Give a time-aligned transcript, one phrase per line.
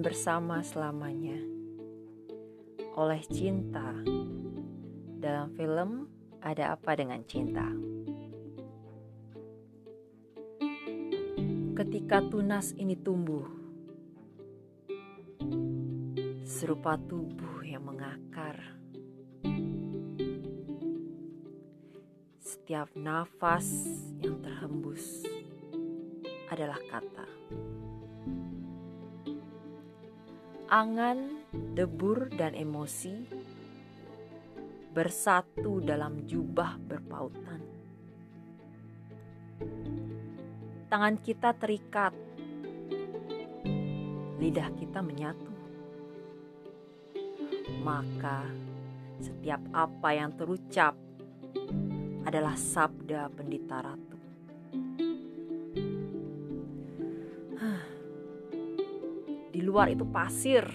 [0.00, 1.36] bersama selamanya
[2.96, 3.92] oleh cinta.
[5.20, 6.08] Dalam film
[6.40, 7.68] Ada Apa Dengan Cinta.
[11.76, 13.44] Ketika tunas ini tumbuh,
[16.48, 18.56] serupa tubuh yang mengakar.
[22.40, 23.68] Setiap nafas
[24.24, 25.28] yang terhembus
[26.48, 27.28] adalah kata.
[30.66, 31.46] Angan,
[31.78, 33.22] debur, dan emosi
[34.90, 37.62] bersatu dalam jubah berpautan.
[40.90, 42.10] Tangan kita terikat,
[44.42, 45.54] lidah kita menyatu.
[47.86, 48.50] Maka
[49.22, 50.98] setiap apa yang terucap
[52.26, 54.15] adalah sabda pendita ratu.
[59.56, 60.68] Di luar itu pasir.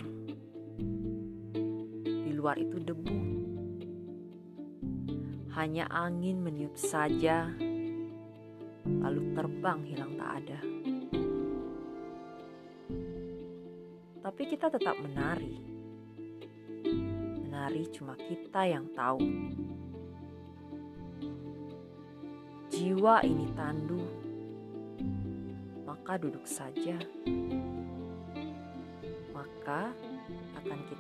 [2.02, 3.18] Di luar itu debu.
[5.54, 7.46] Hanya angin meniup saja,
[8.82, 10.60] lalu terbang hilang tak ada.
[14.26, 15.62] Tapi kita tetap menari.
[17.46, 19.22] Menari cuma kita yang tahu.
[22.74, 24.02] Jiwa ini tandu,
[25.86, 26.98] maka duduk saja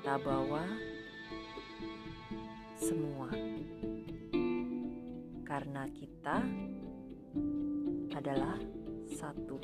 [0.01, 0.65] kita bawa
[2.73, 3.29] semua,
[5.45, 6.41] karena kita
[8.09, 8.57] adalah
[9.13, 9.61] satu.